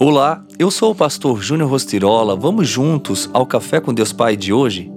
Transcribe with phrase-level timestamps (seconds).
[0.00, 2.36] Olá, eu sou o pastor Júnior Rostirola.
[2.36, 4.88] Vamos juntos ao Café com Deus Pai de hoje?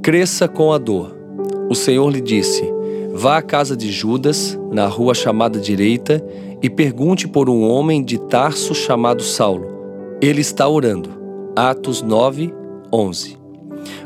[0.00, 1.12] Cresça com a dor.
[1.68, 2.62] O Senhor lhe disse:
[3.12, 6.24] Vá à casa de Judas, na rua chamada direita,
[6.62, 9.66] e pergunte por um homem de Tarso chamado Saulo.
[10.22, 11.10] Ele está orando.
[11.56, 12.54] Atos 9,
[12.92, 13.36] 11.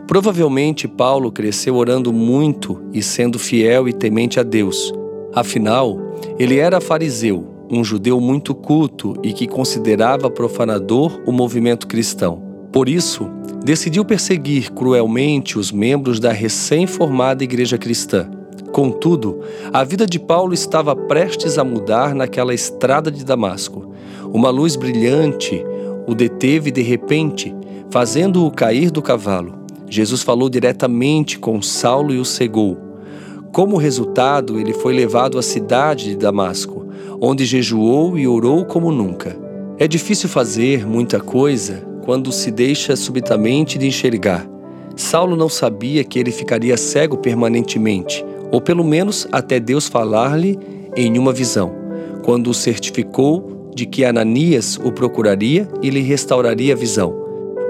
[0.06, 4.94] Provavelmente Paulo cresceu orando muito e sendo fiel e temente a Deus.
[5.34, 5.98] Afinal,
[6.38, 12.42] ele era fariseu um judeu muito culto e que considerava profanador o movimento cristão.
[12.72, 13.28] Por isso,
[13.64, 18.30] decidiu perseguir cruelmente os membros da recém-formada igreja cristã.
[18.72, 19.40] Contudo,
[19.72, 23.92] a vida de Paulo estava prestes a mudar naquela estrada de Damasco.
[24.32, 25.64] Uma luz brilhante
[26.06, 27.54] o deteve de repente,
[27.90, 29.54] fazendo-o cair do cavalo.
[29.90, 32.78] Jesus falou diretamente com Saulo e o cegou.
[33.52, 36.86] Como resultado, ele foi levado à cidade de Damasco,
[37.20, 39.36] onde jejuou e orou como nunca.
[39.78, 44.48] É difícil fazer muita coisa quando se deixa subitamente de enxergar.
[44.96, 50.58] Saulo não sabia que ele ficaria cego permanentemente, ou pelo menos até Deus falar-lhe
[50.96, 51.72] em uma visão,
[52.24, 57.14] quando o certificou de que Ananias o procuraria e lhe restauraria a visão.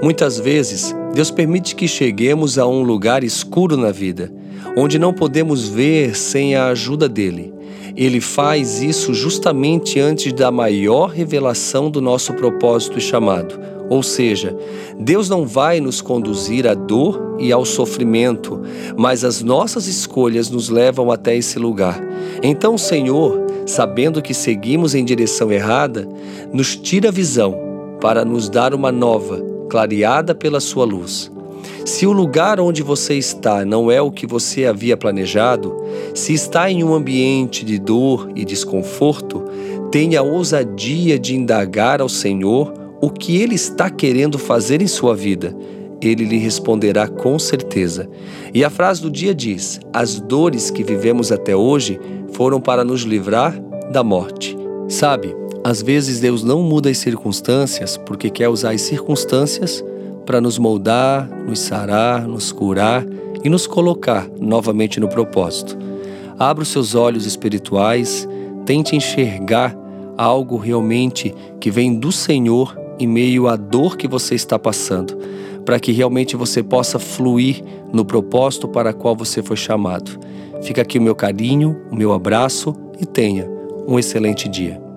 [0.01, 4.31] Muitas vezes, Deus permite que cheguemos a um lugar escuro na vida,
[4.75, 7.53] onde não podemos ver sem a ajuda dele.
[7.99, 13.59] Ele faz isso justamente antes da maior revelação do nosso propósito e chamado.
[13.89, 14.55] Ou seja,
[14.97, 18.61] Deus não vai nos conduzir à dor e ao sofrimento,
[18.95, 22.01] mas as nossas escolhas nos levam até esse lugar.
[22.41, 26.07] Então, o Senhor, sabendo que seguimos em direção errada,
[26.53, 27.53] nos tira a visão
[27.99, 31.29] para nos dar uma nova, clareada pela Sua luz.
[31.89, 35.75] Se o lugar onde você está não é o que você havia planejado,
[36.13, 39.43] se está em um ambiente de dor e desconforto,
[39.91, 45.15] tenha a ousadia de indagar ao Senhor o que Ele está querendo fazer em sua
[45.15, 45.57] vida.
[45.99, 48.07] Ele lhe responderá com certeza.
[48.53, 51.99] E a frase do dia diz: As dores que vivemos até hoje
[52.33, 53.59] foram para nos livrar
[53.91, 54.55] da morte.
[54.87, 59.83] Sabe, às vezes Deus não muda as circunstâncias porque quer usar as circunstâncias
[60.29, 63.03] para nos moldar, nos sarar, nos curar
[63.43, 65.75] e nos colocar novamente no propósito.
[66.37, 68.29] Abra os seus olhos espirituais,
[68.63, 69.75] tente enxergar
[70.15, 75.17] algo realmente que vem do Senhor em meio à dor que você está passando,
[75.65, 80.11] para que realmente você possa fluir no propósito para qual você foi chamado.
[80.61, 83.49] Fica aqui o meu carinho, o meu abraço e tenha
[83.87, 84.88] um excelente dia.